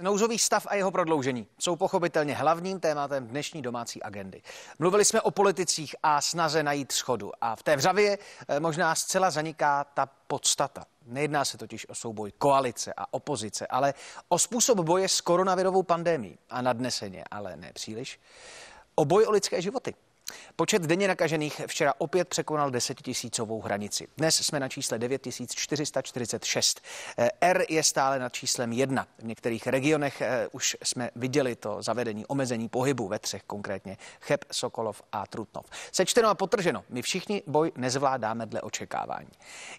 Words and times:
Nouzový 0.00 0.38
stav 0.38 0.66
a 0.70 0.74
jeho 0.74 0.90
prodloužení 0.90 1.46
jsou 1.58 1.76
pochopitelně 1.76 2.34
hlavním 2.34 2.80
tématem 2.80 3.26
dnešní 3.26 3.62
domácí 3.62 4.02
agendy. 4.02 4.42
Mluvili 4.78 5.04
jsme 5.04 5.20
o 5.20 5.30
politicích 5.30 5.96
a 6.02 6.20
snaze 6.20 6.62
najít 6.62 6.92
schodu 6.92 7.32
a 7.40 7.56
v 7.56 7.62
té 7.62 7.76
vřavě 7.76 8.18
eh, 8.48 8.60
možná 8.60 8.94
zcela 8.94 9.30
zaniká 9.30 9.84
ta 9.84 10.06
podstata. 10.06 10.84
Nejedná 11.06 11.44
se 11.44 11.58
totiž 11.58 11.88
o 11.88 11.94
souboj 11.94 12.32
koalice 12.32 12.92
a 12.96 13.14
opozice, 13.14 13.66
ale 13.66 13.94
o 14.28 14.38
způsob 14.38 14.78
boje 14.78 15.08
s 15.08 15.20
koronavirovou 15.20 15.82
pandemí 15.82 16.38
a 16.50 16.62
nadneseně, 16.62 17.24
ale 17.30 17.56
ne 17.56 17.72
příliš, 17.72 18.20
o 18.94 19.04
boj 19.04 19.26
o 19.26 19.30
lidské 19.30 19.62
životy. 19.62 19.94
Počet 20.56 20.82
denně 20.82 21.08
nakažených 21.08 21.60
včera 21.66 21.94
opět 21.98 22.28
překonal 22.28 22.70
desetitisícovou 22.70 23.60
hranici. 23.60 24.08
Dnes 24.16 24.36
jsme 24.36 24.60
na 24.60 24.68
čísle 24.68 24.98
9446. 24.98 26.80
Eh, 27.18 27.30
R 27.40 27.64
je 27.68 27.82
stále 27.82 28.18
nad 28.18 28.32
číslem 28.32 28.72
1. 28.72 29.06
V 29.18 29.24
některých 29.24 29.66
regionech 29.66 30.20
eh, 30.20 30.48
už 30.52 30.76
jsme 30.84 31.10
viděli 31.16 31.56
to 31.56 31.82
zavedení 31.82 32.26
omezení 32.26 32.68
pohybu 32.68 33.08
ve 33.08 33.18
třech 33.18 33.42
konkrétně 33.42 33.96
Cheb, 34.20 34.44
Sokolov 34.52 35.02
a 35.12 35.26
Trutnov. 35.26 35.66
Sečteno 35.92 36.28
a 36.28 36.34
potrženo, 36.34 36.84
my 36.88 37.02
všichni 37.02 37.42
boj 37.46 37.72
nezvládáme 37.76 38.46
dle 38.46 38.60
očekávání. 38.60 39.30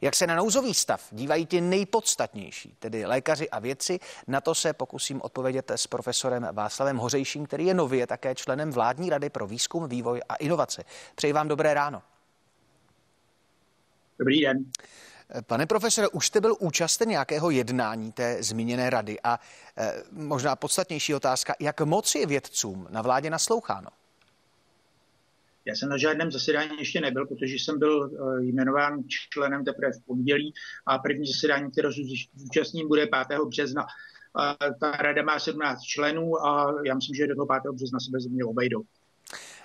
Jak 0.02 0.16
se 0.16 0.28
na 0.28 0.36
nouzový 0.36 0.74
stav 0.74 1.08
dívají 1.12 1.46
ti 1.46 1.62
nejpodstatnější, 1.62 2.76
tedy 2.80 3.06
lékaři 3.06 3.50
a 3.50 3.60
vědci, 3.60 4.00
na 4.28 4.42
to 4.42 4.56
se 4.56 4.74
pokusím 4.74 5.22
odpovědět 5.22 5.72
s 5.72 5.88
profesorem 5.88 6.48
Václavem 6.52 6.98
Hořejším, 6.98 7.46
který 7.46 7.66
je 7.66 7.74
nově 7.74 8.08
také 8.08 8.36
členem 8.36 8.72
vládní 8.72 9.10
rady 9.10 9.30
pro 9.30 9.48
výzkum, 9.48 9.88
vývoj 9.88 10.22
a 10.30 10.39
inovace. 10.40 10.84
Přeji 11.16 11.34
vám 11.34 11.48
dobré 11.48 11.74
ráno. 11.74 12.02
Dobrý 14.20 14.42
den. 14.42 14.66
Pane 15.46 15.66
profesore, 15.66 16.08
už 16.08 16.28
jste 16.28 16.42
byl 16.42 16.56
účasten 16.60 17.10
nějakého 17.10 17.50
jednání 17.50 18.12
té 18.12 18.44
zmíněné 18.44 18.90
rady 18.90 19.18
a 19.24 19.40
e, 19.78 20.04
možná 20.12 20.56
podstatnější 20.56 21.16
otázka, 21.16 21.56
jak 21.60 21.82
moc 21.82 22.16
je 22.16 22.26
vědcům 22.26 22.88
na 22.90 23.02
vládě 23.02 23.30
nasloucháno? 23.30 23.90
Já 25.66 25.76
jsem 25.76 25.90
na 25.90 25.98
žádném 25.98 26.32
zasedání 26.32 26.78
ještě 26.80 27.02
nebyl, 27.02 27.26
protože 27.26 27.56
jsem 27.56 27.80
byl 27.80 28.12
eh, 28.12 28.44
jmenován 28.44 29.04
členem 29.08 29.66
teprve 29.66 29.92
v 29.92 30.06
pondělí 30.06 30.54
a 30.86 30.98
první 30.98 31.28
zasedání, 31.28 31.72
které 31.72 31.90
zúčastním, 32.36 32.88
bude 32.88 33.08
5. 33.28 33.40
března. 33.48 33.86
Ta 34.80 34.92
rada 34.92 35.24
má 35.24 35.40
17 35.40 35.82
členů 35.82 36.46
a 36.46 36.76
já 36.86 36.96
myslím, 36.96 37.16
že 37.16 37.28
do 37.28 37.36
toho 37.36 37.46
5. 37.46 37.74
března 37.74 38.00
se 38.00 38.12
bez 38.12 38.28
mě 38.28 38.46
obejdou. 38.46 38.84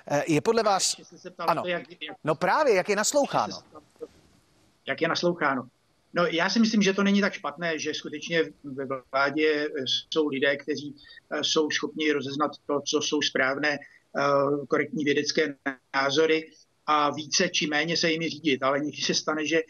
Eh, 0.07 0.25
je 0.27 0.41
podle 0.41 0.63
vás... 0.63 0.97
ano. 1.39 1.63
To, 1.63 1.69
jak, 1.69 1.83
jak, 2.03 2.17
no 2.25 2.35
právě, 2.35 2.75
jak 2.75 2.89
je 2.89 2.97
nasloucháno. 2.97 3.63
Jak 4.87 5.03
je 5.03 5.09
nasloucháno. 5.09 5.69
No 6.15 6.27
já 6.27 6.51
si 6.51 6.61
myslím, 6.61 6.83
že 6.83 6.93
to 6.93 7.03
není 7.03 7.21
tak 7.21 7.33
špatné, 7.33 7.79
že 7.79 7.95
skutečně 7.95 8.43
ve 8.65 8.87
vládě 9.13 9.69
jsou 10.11 10.29
lidé, 10.29 10.57
kteří 10.57 10.97
eh, 11.31 11.45
jsou 11.45 11.71
schopni 11.71 12.13
rozeznat 12.13 12.51
to, 12.67 12.81
co 12.81 13.03
jsou 13.03 13.23
správné, 13.23 13.79
eh, 13.79 14.67
korektní 14.69 15.05
vědecké 15.05 15.57
názory 15.95 16.51
a 16.87 17.11
více 17.11 17.49
či 17.49 17.67
méně 17.67 17.97
se 17.97 18.11
jimi 18.11 18.29
řídit. 18.29 18.63
Ale 18.63 18.81
někdy 18.81 19.03
se 19.03 19.15
stane, 19.15 19.47
že 19.47 19.61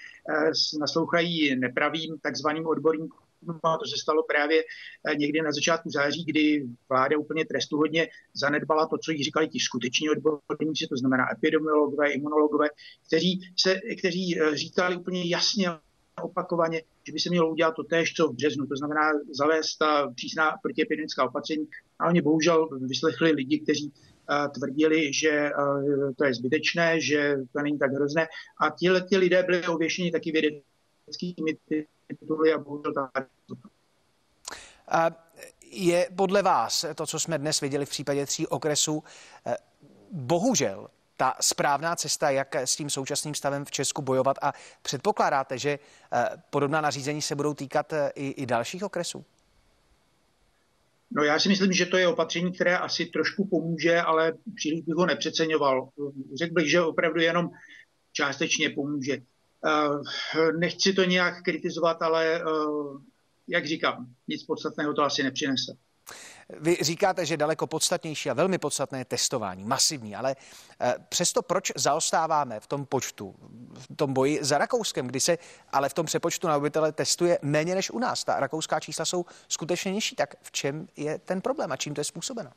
naslouchají 0.81 1.57
nepravým 1.57 2.19
takzvaným 2.19 2.67
odborníkům 2.67 3.24
a 3.65 3.79
to 3.79 3.87
se 3.87 3.97
stalo 4.03 4.23
právě 4.23 4.63
eh, 4.63 5.17
někdy 5.17 5.43
na 5.43 5.53
začátku 5.53 5.91
září, 5.91 6.25
kdy 6.25 6.67
vláda 6.89 7.19
úplně 7.19 7.45
trestuhodně 7.45 8.09
zanedbala 8.35 8.87
to, 8.87 8.99
co 8.99 9.13
jí 9.13 9.25
říkali 9.25 9.49
ti 9.49 9.61
skuteční 9.61 10.11
odborníci, 10.11 10.87
to 10.87 10.97
znamená 10.97 11.25
epidemiologové, 11.33 12.11
imunologové, 12.11 12.69
kteří, 13.07 13.41
se, 13.57 13.81
kteří 13.99 14.41
eh, 14.41 14.57
říkali 14.57 14.97
úplně 14.97 15.29
jasně 15.29 15.69
opakovaně, 16.23 16.83
že 17.07 17.13
by 17.13 17.21
se 17.21 17.31
mělo 17.31 17.51
udělat 17.51 17.75
to 17.75 17.85
též, 17.85 18.15
co 18.15 18.29
v 18.29 18.35
březnu, 18.35 18.67
to 18.67 18.77
znamená 18.77 19.13
zavést 19.39 19.77
ta 19.77 20.13
přísná 20.15 20.57
protiepidemická 20.63 21.25
opatření. 21.25 21.67
A 21.99 22.09
oni 22.09 22.23
bohužel 22.23 22.69
vyslechli 22.81 23.31
lidi, 23.31 23.61
kteří 23.61 23.93
uh, 23.93 24.53
tvrdili, 24.53 25.13
že 25.13 25.51
to 26.17 26.25
je 26.25 26.35
zbytečné, 26.35 27.01
že 27.01 27.37
to 27.53 27.63
není 27.63 27.79
tak 27.79 27.93
hrozné. 27.93 28.27
A 28.61 28.71
ti 29.09 29.17
lidé 29.19 29.43
byli 29.43 29.67
ověšeni 29.67 30.11
taky 30.11 30.33
vědeckými 30.33 30.74
tituly 32.09 32.53
a 32.53 32.59
bohužel 32.59 32.93
ta 32.95 33.11
je 35.75 36.09
podle 36.17 36.43
vás 36.43 36.85
to, 36.95 37.07
co 37.07 37.19
jsme 37.19 37.39
dnes 37.39 37.61
viděli 37.61 37.87
v 37.87 37.91
případě 37.91 38.27
tří 38.27 38.47
okresů, 38.47 39.05
eh, 39.47 39.57
bohužel 40.11 40.89
ta 41.17 41.35
správná 41.41 41.97
cesta, 41.97 42.31
jak 42.31 42.55
s 42.55 42.77
tím 42.77 42.91
současným 42.91 43.35
stavem 43.35 43.65
v 43.65 43.71
Česku 43.71 44.03
bojovat 44.03 44.37
a 44.43 44.53
předpokládáte, 44.83 45.59
že 45.59 45.79
eh, 46.13 46.29
podobná 46.51 46.81
nařízení 46.81 47.23
se 47.23 47.35
budou 47.35 47.55
týkat 47.55 47.93
eh, 47.93 48.11
i, 48.15 48.29
i 48.29 48.47
dalších 48.47 48.85
okresů? 48.85 49.25
No 51.11 51.23
já 51.23 51.39
si 51.39 51.49
myslím, 51.49 51.73
že 51.73 51.87
to 51.87 51.97
je 51.97 52.09
opatření, 52.09 52.53
které 52.53 52.79
asi 52.79 53.07
trošku 53.07 53.45
pomůže, 53.45 54.01
ale 54.01 54.33
příliš 54.57 54.81
bych 54.81 54.95
ho 54.95 55.07
nepřeceňoval. 55.07 55.89
Řekl 56.39 56.55
bych, 56.55 56.71
že 56.71 56.81
opravdu 56.81 57.21
jenom 57.21 57.51
částečně 58.13 58.71
pomůže. 58.71 59.23
Nechci 60.59 60.93
to 60.93 61.05
nějak 61.05 61.43
kritizovat, 61.43 62.03
ale 62.03 62.41
jak 63.49 63.67
říkám, 63.67 64.07
nic 64.29 64.45
podstatného 64.45 64.95
to 64.95 65.03
asi 65.03 65.23
nepřinese. 65.23 65.77
Vy 66.61 66.77
říkáte, 66.81 67.27
že 67.27 67.37
daleko 67.37 67.67
podstatnější 67.67 68.31
a 68.31 68.35
velmi 68.35 68.59
podstatné 68.59 68.99
je 68.99 69.05
testování, 69.05 69.65
masivní, 69.65 70.17
ale 70.17 70.37
eh, 70.81 70.95
přesto 71.09 71.43
proč 71.43 71.73
zaostáváme 71.77 72.61
v 72.61 72.67
tom 72.67 72.87
počtu, 72.87 73.35
v 73.75 73.97
tom 73.97 74.13
boji 74.13 74.39
za 74.45 74.59
Rakouskem, 74.59 75.07
kdy 75.07 75.21
se 75.21 75.39
ale 75.73 75.89
v 75.89 75.95
tom 75.95 76.07
přepočtu 76.07 76.49
na 76.49 76.57
obyvatele 76.57 76.93
testuje 76.93 77.39
méně 77.43 77.75
než 77.75 77.91
u 77.91 77.99
nás. 77.99 78.25
Ta 78.25 78.41
rakouská 78.41 78.81
čísla 78.81 79.05
jsou 79.05 79.25
skutečně 79.49 79.93
nižší. 79.93 80.17
Tak 80.17 80.35
v 80.43 80.53
čem 80.53 80.89
je 80.97 81.19
ten 81.19 81.41
problém 81.41 81.73
a 81.73 81.77
čím 81.77 81.95
to 81.95 82.01
je 82.01 82.05
způsobeno? 82.05 82.51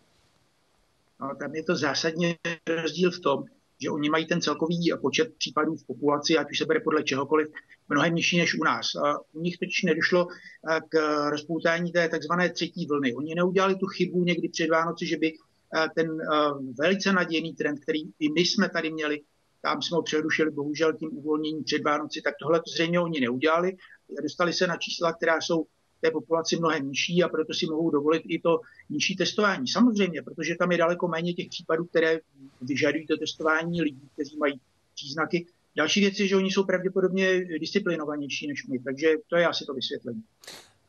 No, 1.22 1.35
tam 1.35 1.56
je 1.56 1.63
to 1.63 1.75
zásadně 1.75 2.35
rozdíl 2.81 3.12
v 3.12 3.19
tom, 3.19 3.44
že 3.81 3.89
oni 3.89 4.09
mají 4.09 4.25
ten 4.25 4.41
celkový 4.41 4.91
počet 5.01 5.33
případů 5.38 5.75
v 5.75 5.88
populaci, 5.88 6.38
ať 6.38 6.51
už 6.51 6.57
se 6.57 6.65
bere 6.65 6.79
podle 6.79 7.03
čehokoliv, 7.03 7.47
mnohem 7.89 8.15
nižší 8.15 8.38
než 8.38 8.59
u 8.59 8.63
nás. 8.63 8.88
U 9.33 9.41
nich 9.41 9.57
totiž 9.57 9.83
nedošlo 9.83 10.27
eh, 10.27 10.79
k 10.89 10.97
rozpoutání 11.29 11.91
té 11.91 12.09
takzvané 12.09 12.49
třetí 12.49 12.85
vlny. 12.85 13.13
Oni 13.13 13.35
neudělali 13.35 13.75
tu 13.75 13.85
chybu 13.85 14.23
někdy 14.23 14.49
před 14.49 14.69
Vánoci, 14.69 15.05
že 15.05 15.17
by 15.17 15.33
eh, 15.33 15.87
ten 15.95 16.07
eh, 16.21 16.35
velice 16.79 17.13
nadějný 17.13 17.53
trend, 17.53 17.79
který 17.79 17.99
i 18.19 18.29
my 18.31 18.41
jsme 18.41 18.69
tady 18.69 18.91
měli, 18.91 19.21
tam 19.61 19.81
jsme 19.81 19.95
ho 19.95 20.03
přerušili 20.03 20.51
bohužel 20.51 20.93
tím 20.93 21.09
uvolněním 21.17 21.63
před 21.63 21.83
Vánoci, 21.83 22.21
tak 22.21 22.33
tohle 22.41 22.59
to 22.59 22.71
zřejmě 22.71 22.99
oni 22.99 23.19
neudělali. 23.19 23.77
Dostali 24.23 24.53
se 24.53 24.67
na 24.67 24.77
čísla, 24.77 25.13
která 25.13 25.41
jsou 25.41 25.66
té 26.02 26.12
populaci 26.12 26.56
mnohem 26.56 26.88
nižší 26.88 27.24
a 27.24 27.30
proto 27.30 27.53
si 27.53 27.66
mohou 27.66 27.90
dovolit 27.90 28.24
i 28.25 28.40
to 28.40 28.62
nižší 28.90 29.16
testování. 29.16 29.68
Samozřejmě, 29.68 30.22
protože 30.22 30.56
tam 30.56 30.72
je 30.72 30.78
daleko 30.78 31.08
méně 31.08 31.34
těch 31.34 31.47
případů, 31.47 31.85
které 31.85 32.19
vyžadují 32.62 33.08
to 33.08 33.18
testování 33.18 33.81
lidí, 33.81 34.09
kteří 34.13 34.38
mají 34.38 34.59
příznaky. 34.96 35.46
Další 35.75 36.00
věc 36.00 36.19
je, 36.19 36.28
že 36.28 36.35
oni 36.35 36.52
jsou 36.52 36.63
pravděpodobně 36.63 37.46
disciplinovanější 37.46 38.47
než 38.47 38.68
my, 38.68 38.80
takže 38.80 39.08
to 39.28 39.35
je 39.35 39.47
asi 39.47 39.66
to 39.66 39.74
vysvětlení. 39.74 40.24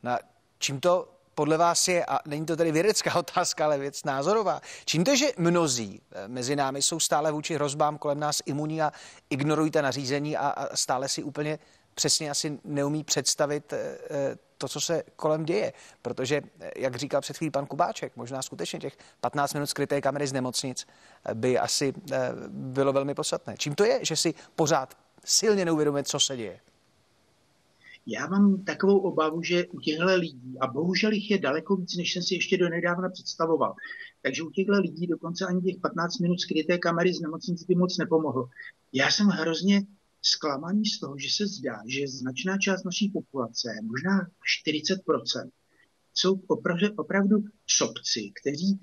Na 0.03 0.19
čím 0.59 0.79
to 0.79 1.19
podle 1.39 1.57
vás 1.57 1.87
je, 1.87 2.05
a 2.05 2.19
není 2.25 2.45
to 2.45 2.55
tedy 2.55 2.71
vědecká 2.71 3.15
otázka, 3.19 3.65
ale 3.65 3.77
věc 3.77 4.03
názorová, 4.03 4.61
čím 4.85 5.03
to, 5.03 5.15
že 5.15 5.25
mnozí 5.37 6.01
eh, 6.11 6.27
mezi 6.27 6.55
námi 6.55 6.81
jsou 6.81 6.99
stále 6.99 7.31
vůči 7.31 7.55
hrozbám 7.55 7.97
kolem 7.97 8.19
nás 8.19 8.41
imunní 8.45 8.81
a 8.81 8.91
ignorují 9.29 9.71
ta 9.71 9.81
nařízení 9.81 10.37
a, 10.37 10.47
a 10.47 10.75
stále 10.75 11.09
si 11.09 11.23
úplně 11.23 11.59
přesně 11.99 12.29
asi 12.29 12.59
neumí 12.63 13.03
představit 13.03 13.73
eh, 13.73 13.97
eh, 14.09 14.35
to, 14.57 14.67
co 14.67 14.81
se 14.81 15.03
kolem 15.15 15.45
děje. 15.45 15.73
Protože, 16.01 16.41
eh, 16.59 16.71
jak 16.75 16.95
říkal 16.95 17.21
před 17.21 17.37
chvílí 17.37 17.51
pan 17.51 17.65
Kubáček, 17.65 18.15
možná 18.15 18.41
skutečně 18.41 18.79
těch 18.79 18.97
15 19.21 19.53
minut 19.53 19.67
skryté 19.67 20.01
kamery 20.01 20.27
z 20.27 20.33
nemocnic 20.33 20.87
by 21.33 21.59
asi 21.59 21.93
bylo 22.49 22.93
velmi 22.93 23.15
podstatné. 23.15 23.55
Čím 23.57 23.75
to 23.75 23.83
je, 23.83 23.99
že 24.05 24.15
si 24.15 24.33
pořád 24.55 24.97
silně 25.25 25.65
neuvědomuje, 25.65 26.03
co 26.03 26.19
se 26.19 26.37
děje? 26.37 26.59
Já 28.07 28.27
mám 28.27 28.63
takovou 28.63 28.99
obavu, 28.99 29.43
že 29.43 29.67
u 29.67 29.79
těchto 29.79 30.15
lidí, 30.15 30.57
a 30.59 30.67
bohužel 30.67 31.11
jich 31.11 31.31
je 31.31 31.37
daleko 31.37 31.75
víc, 31.75 31.97
než 31.97 32.13
jsem 32.13 32.23
si 32.23 32.35
ještě 32.35 32.57
do 32.57 32.69
nedávna 32.69 33.09
představoval, 33.09 33.75
takže 34.21 34.43
u 34.43 34.49
těchto 34.49 34.79
lidí 34.79 35.07
dokonce 35.07 35.45
ani 35.45 35.61
těch 35.61 35.81
15 35.81 36.19
minut 36.19 36.39
skryté 36.39 36.77
kamery 36.77 37.13
z 37.13 37.21
nemocnic 37.21 37.63
by 37.63 37.75
moc 37.75 37.97
nepomohlo. 37.97 38.49
Já 38.93 39.11
jsem 39.11 39.27
hrozně 39.27 39.81
zklamaný 40.21 40.85
z 40.85 40.99
toho, 40.99 41.15
že 41.17 41.27
se 41.31 41.47
zdá, 41.47 41.81
že 41.87 42.07
značná 42.07 42.57
část 42.57 42.83
naší 42.83 43.09
populace, 43.09 43.69
možná 43.83 44.27
40%, 44.65 45.49
jsou 46.13 46.41
opravdu, 46.47 46.87
opravdu 46.95 47.43
sobci, 47.67 48.31
kteří 48.41 48.79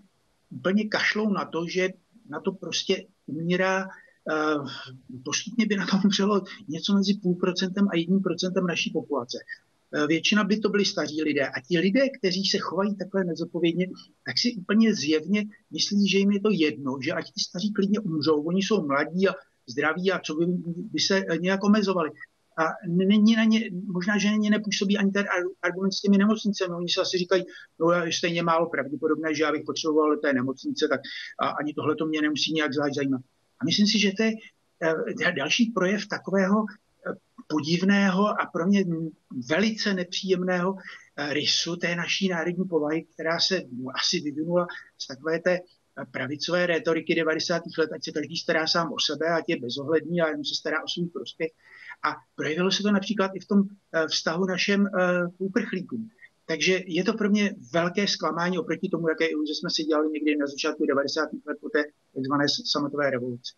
úplně 0.51 0.89
kašlou 0.89 1.33
na 1.33 1.45
to, 1.45 1.67
že 1.69 1.89
na 2.29 2.41
to 2.41 2.53
prostě 2.53 3.07
umírá 3.27 3.89
Uh, 4.33 4.69
postupně 5.25 5.67
by 5.67 5.77
na 5.77 5.87
to 5.87 5.97
umřelo 6.05 6.43
něco 6.69 6.95
mezi 6.95 7.15
půl 7.15 7.35
procentem 7.35 7.89
a 7.93 7.97
jedním 7.97 8.21
procentem 8.21 8.67
naší 8.67 8.91
populace. 8.91 9.39
Uh, 9.97 10.07
většina 10.07 10.45
by 10.45 10.57
to 10.57 10.69
byli 10.69 10.85
staří 10.85 11.23
lidé. 11.23 11.49
A 11.49 11.61
ti 11.61 11.79
lidé, 11.79 12.01
kteří 12.19 12.45
se 12.45 12.59
chovají 12.59 12.97
takhle 12.97 13.25
nezodpovědně, 13.25 13.87
tak 14.27 14.39
si 14.39 14.55
úplně 14.55 14.95
zjevně 14.95 15.45
myslí, 15.71 16.09
že 16.09 16.19
jim 16.19 16.31
je 16.31 16.41
to 16.41 16.51
jedno, 16.51 16.99
že 17.03 17.13
ať 17.13 17.25
ti 17.25 17.41
staří 17.41 17.73
klidně 17.73 18.01
umřou, 18.01 18.43
oni 18.43 18.63
jsou 18.63 18.87
mladí 18.87 19.29
a 19.29 19.35
zdraví 19.67 20.13
a 20.13 20.19
co 20.19 20.35
by, 20.35 20.47
by 20.93 21.01
se 21.01 21.25
nějak 21.41 21.65
omezovali. 21.65 22.11
a 22.59 22.65
není 22.89 23.37
na 23.37 23.45
ně, 23.45 23.71
možná, 23.87 24.19
že 24.19 24.31
na 24.31 24.37
ně 24.37 24.51
nepůsobí 24.51 24.99
ani 24.99 25.11
ten 25.11 25.27
argument 25.63 25.93
s 25.93 26.01
těmi 26.01 26.19
nemocnicemi. 26.19 26.75
Oni 26.75 26.89
se 26.89 27.01
asi 27.01 27.19
říkají, 27.19 27.45
no 27.81 27.93
je 27.93 28.13
stejně 28.13 28.43
málo 28.43 28.71
pravděpodobné, 28.71 29.35
že 29.35 29.43
já 29.43 29.53
bych 29.53 29.63
potřeboval 29.67 30.17
té 30.17 30.33
nemocnice, 30.33 30.89
tak 30.89 31.01
a 31.41 31.49
ani 31.49 31.75
tohle 31.75 31.97
to 31.97 32.07
mě 32.07 32.23
nemusí 32.23 32.53
nějak 32.53 32.73
zvlášť 32.73 32.95
zajímat. 32.95 33.21
A 33.61 33.65
myslím 33.65 33.87
si, 33.87 33.99
že 33.99 34.13
to 34.17 34.23
je 34.23 34.33
eh, 34.83 35.33
další 35.33 35.73
projev 35.75 36.09
takového 36.09 36.65
eh, 36.65 37.15
podivného 37.49 38.41
a 38.41 38.47
pro 38.53 38.67
mě 38.67 38.85
velice 39.49 39.95
nepříjemného 39.95 40.77
eh, 41.17 41.35
rysu 41.35 41.77
té 41.77 41.97
naší 41.97 42.29
národní 42.29 42.65
povahy, 42.65 43.05
která 43.15 43.41
se 43.41 43.63
asi 43.95 44.21
vyvinula 44.21 44.67
z 44.99 45.07
takové 45.07 45.41
té 45.41 45.59
pravicové 46.05 46.67
rétoriky 46.67 47.15
90. 47.15 47.63
let, 47.79 47.91
ať 47.93 48.05
se 48.05 48.13
každý 48.13 48.37
stará 48.37 48.67
sám 48.67 48.93
o 48.93 48.97
sebe, 49.01 49.27
ať 49.27 49.45
je 49.49 49.61
bezohledný 49.61 50.21
a 50.21 50.29
jen 50.29 50.45
se 50.45 50.55
stará 50.55 50.85
o 50.85 50.89
svůj 50.89 51.09
prospěch. 51.09 51.51
A 52.05 52.17
projevilo 52.35 52.71
se 52.71 52.83
to 52.83 52.93
například 52.93 53.31
i 53.35 53.41
v 53.41 53.47
tom 53.47 53.63
eh, 53.63 54.09
vztahu 54.09 54.45
našem 54.45 54.87
eh, 54.87 54.91
k 55.37 55.41
uprchlíkům. 55.41 56.11
Takže 56.47 56.81
je 56.87 57.05
to 57.05 57.13
pro 57.13 57.31
mě 57.31 57.55
velké 57.73 58.09
zklamání 58.09 58.59
oproti 58.59 58.89
tomu, 58.89 59.09
jaké 59.09 59.27
iluze 59.27 59.55
jsme 59.55 59.71
si 59.71 59.83
dělali 59.83 60.11
někdy 60.11 60.37
na 60.37 60.47
začátku 60.47 60.87
90. 60.87 61.21
let 61.47 61.59
po 61.61 61.69
té 61.69 61.85
takzvané 62.15 62.45
sametové 62.65 63.11
revoluci. 63.11 63.53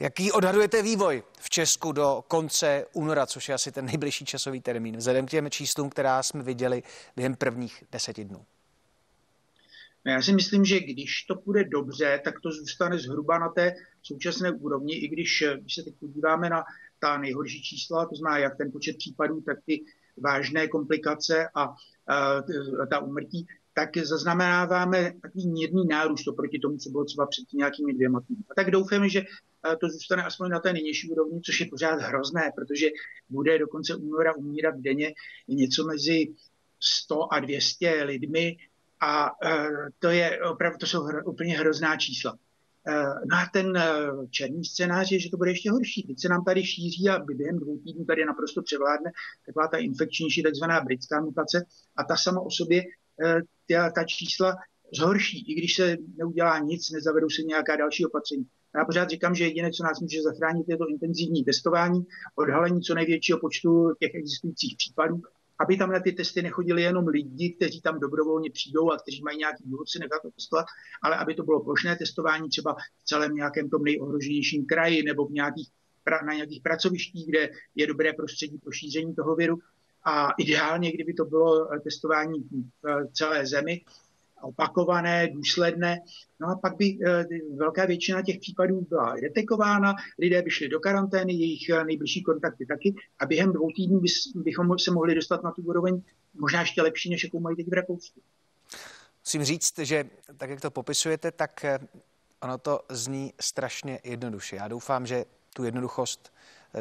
Jaký 0.00 0.32
odhadujete 0.32 0.82
vývoj 0.82 1.22
v 1.38 1.50
Česku 1.50 1.92
do 1.92 2.24
konce 2.28 2.84
února, 2.92 3.26
což 3.26 3.48
je 3.48 3.54
asi 3.54 3.72
ten 3.72 3.84
nejbližší 3.84 4.24
časový 4.24 4.60
termín, 4.60 4.96
vzhledem 4.96 5.26
k 5.26 5.30
těm 5.30 5.50
číslům, 5.50 5.90
která 5.90 6.22
jsme 6.22 6.42
viděli 6.42 6.82
během 7.16 7.34
prvních 7.34 7.84
deseti 7.92 8.24
dnů? 8.24 8.44
No 10.06 10.12
já 10.12 10.22
si 10.22 10.32
myslím, 10.32 10.64
že 10.64 10.80
když 10.80 11.22
to 11.22 11.34
půjde 11.34 11.64
dobře, 11.64 12.20
tak 12.24 12.40
to 12.40 12.50
zůstane 12.50 12.98
zhruba 12.98 13.38
na 13.38 13.48
té 13.48 13.74
současné 14.02 14.52
úrovni, 14.52 14.94
i 14.94 15.08
když, 15.08 15.42
eh, 15.42 15.58
když 15.60 15.74
se 15.74 15.82
teď 15.82 15.94
podíváme 16.00 16.50
na 16.50 16.64
ta 16.98 17.18
nejhorší 17.18 17.62
čísla, 17.62 18.06
to 18.06 18.16
znamená 18.16 18.38
jak 18.38 18.56
ten 18.56 18.72
počet 18.72 18.96
případů, 18.96 19.40
tak 19.40 19.58
ty 19.66 19.84
vážné 20.16 20.68
komplikace 20.68 21.48
a, 21.54 21.62
a 22.82 22.86
ta 22.90 22.98
umrtí, 22.98 23.46
tak 23.78 23.96
zaznamenáváme 23.96 25.12
takový 25.22 25.48
mírný 25.48 25.86
nárůst 25.86 26.28
oproti 26.28 26.58
tomu, 26.58 26.76
co 26.76 26.90
bylo 26.90 27.04
třeba 27.04 27.26
před 27.26 27.44
nějakými 27.52 27.94
dvěma 27.94 28.20
týdny. 28.20 28.44
A 28.50 28.54
tak 28.54 28.70
doufáme, 28.70 29.08
že 29.08 29.20
eh, 29.20 29.76
to 29.76 29.88
zůstane 29.88 30.22
aspoň 30.24 30.48
na 30.50 30.60
té 30.60 30.72
nejnižší 30.72 31.10
úrovni, 31.10 31.40
což 31.40 31.60
je 31.60 31.66
pořád 31.66 32.00
hrozné, 32.00 32.52
protože 32.56 32.86
bude 33.28 33.58
do 33.58 33.66
konce 33.66 33.94
února 33.94 34.34
umírat 34.34 34.74
denně 34.76 35.14
něco 35.48 35.84
mezi 35.84 36.34
100 36.80 37.32
a 37.32 37.40
200 37.40 38.02
lidmi 38.02 38.56
a 39.00 39.30
e, 39.44 39.68
to, 39.98 40.08
je 40.08 40.42
opravdu, 40.42 40.78
to 40.78 40.86
jsou 40.86 41.08
úplně 41.26 41.58
hrozná 41.58 41.96
čísla. 41.96 42.38
E, 42.86 42.92
no 43.04 43.36
a 43.36 43.50
ten 43.52 43.76
e, 43.76 43.88
černý 44.30 44.64
scénář 44.64 45.12
je, 45.12 45.20
že 45.20 45.30
to 45.30 45.36
bude 45.36 45.50
ještě 45.50 45.70
horší. 45.70 46.02
Teď 46.02 46.20
se 46.20 46.28
nám 46.28 46.44
tady 46.44 46.64
šíří 46.64 47.08
a 47.08 47.18
během 47.18 47.58
dvou 47.58 47.78
týdnů 47.78 48.04
tady 48.04 48.24
naprosto 48.24 48.62
převládne 48.62 49.10
taková 49.46 49.68
ta 49.68 49.76
infekčnější 49.76 50.42
takzvaná 50.42 50.80
britská 50.80 51.20
mutace 51.20 51.64
a 51.96 52.04
ta 52.04 52.16
sama 52.16 52.40
o 52.40 52.50
sobě 52.50 52.82
ta, 53.68 53.90
ta 53.90 54.04
čísla 54.04 54.56
zhorší, 54.98 55.52
i 55.52 55.54
když 55.54 55.76
se 55.76 55.96
neudělá 56.16 56.58
nic, 56.58 56.90
nezavedou 56.90 57.30
se 57.30 57.42
nějaká 57.42 57.76
další 57.76 58.06
opatření. 58.06 58.46
Já 58.74 58.84
pořád 58.84 59.10
říkám, 59.10 59.34
že 59.34 59.44
jediné, 59.44 59.70
co 59.70 59.82
nás 59.84 60.00
může 60.00 60.22
zachránit, 60.22 60.68
je 60.68 60.76
to 60.76 60.88
intenzivní 60.88 61.44
testování, 61.44 62.06
odhalení 62.34 62.80
co 62.80 62.94
největšího 62.94 63.38
počtu 63.38 63.94
těch 64.00 64.14
existujících 64.14 64.76
případů 64.76 65.22
aby 65.60 65.76
tam 65.76 65.90
na 65.90 66.00
ty 66.00 66.12
testy 66.12 66.42
nechodili 66.42 66.82
jenom 66.82 67.06
lidi, 67.06 67.50
kteří 67.50 67.80
tam 67.80 68.00
dobrovolně 68.00 68.50
přijdou 68.50 68.90
a 68.90 68.98
kteří 68.98 69.22
mají 69.22 69.38
nějaký 69.38 69.64
důvod 69.66 69.88
si 69.88 69.98
nechat 69.98 70.22
to 70.22 70.30
testovat, 70.30 70.66
ale 71.02 71.16
aby 71.16 71.34
to 71.34 71.42
bylo 71.42 71.64
plošné 71.64 71.96
testování 71.96 72.48
třeba 72.48 72.74
v 72.74 73.04
celém 73.04 73.34
nějakém 73.34 73.70
tom 73.70 73.84
nejohroženějším 73.84 74.66
kraji 74.66 75.02
nebo 75.02 75.26
v 75.26 75.32
nějakých, 75.32 75.68
na 76.26 76.34
nějakých 76.34 76.62
pracovištích, 76.62 77.26
kde 77.26 77.50
je 77.74 77.86
dobré 77.86 78.12
prostředí 78.12 78.58
pro 78.58 78.72
šíření 78.72 79.14
toho 79.14 79.36
viru. 79.36 79.58
A 80.04 80.28
ideálně, 80.38 80.92
kdyby 80.92 81.14
to 81.14 81.24
bylo 81.24 81.68
testování 81.84 82.40
v 82.82 83.12
celé 83.12 83.46
zemi, 83.46 83.80
opakované, 84.42 85.28
důsledné. 85.28 86.00
No 86.40 86.48
a 86.48 86.56
pak 86.56 86.76
by 86.76 86.98
eh, 87.06 87.24
velká 87.56 87.86
většina 87.86 88.22
těch 88.22 88.38
případů 88.38 88.86
byla 88.88 89.14
detekována, 89.20 89.94
lidé 90.18 90.42
by 90.42 90.50
šli 90.50 90.68
do 90.68 90.80
karantény, 90.80 91.32
jejich 91.32 91.68
eh, 91.68 91.84
nejbližší 91.84 92.22
kontakty 92.22 92.66
taky 92.66 92.94
a 93.18 93.26
během 93.26 93.52
dvou 93.52 93.70
týdnů 93.76 94.00
bychom 94.34 94.78
se 94.78 94.90
mohli 94.90 95.14
dostat 95.14 95.42
na 95.42 95.50
tu 95.50 95.62
úroveň 95.62 96.02
možná 96.34 96.60
ještě 96.60 96.82
lepší, 96.82 97.10
než 97.10 97.24
jakou 97.24 97.40
mají 97.40 97.56
teď 97.56 97.68
v 97.68 97.72
Rakousku. 97.72 98.20
Musím 99.24 99.44
říct, 99.44 99.78
že 99.78 100.04
tak, 100.36 100.50
jak 100.50 100.60
to 100.60 100.70
popisujete, 100.70 101.30
tak 101.30 101.64
eh, 101.64 101.78
ono 102.42 102.58
to 102.58 102.80
zní 102.88 103.32
strašně 103.40 103.98
jednoduše. 104.04 104.56
Já 104.56 104.68
doufám, 104.68 105.06
že 105.06 105.24
tu 105.54 105.64
jednoduchost 105.64 106.32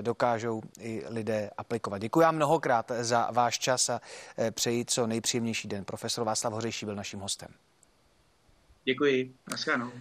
dokážou 0.01 0.61
i 0.79 1.03
lidé 1.07 1.49
aplikovat. 1.57 1.97
Děkuji 1.97 2.19
vám 2.19 2.35
mnohokrát 2.35 2.91
za 3.01 3.31
váš 3.31 3.59
čas 3.59 3.89
a 3.89 4.01
eh, 4.38 4.51
přeji 4.51 4.85
co 4.85 5.07
nejpříjemnější 5.07 5.67
den. 5.67 5.85
Profesor 5.85 6.25
Václav 6.25 6.53
Hořejší 6.53 6.85
byl 6.85 6.95
naším 6.95 7.19
hostem. 7.19 7.49
Děkuji. 8.83 9.35
Naschledanou. 9.51 9.91